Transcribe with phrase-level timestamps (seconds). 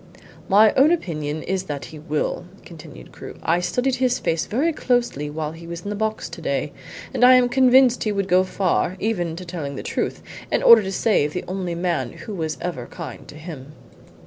[0.49, 3.37] "My own opinion is that he will," continued Crewe.
[3.43, 6.71] "I studied his face very closely while he was in the box to day,
[7.13, 10.81] and I am convinced he would go far even to telling the truth in order
[10.81, 13.73] to save the only man who was ever kind to him."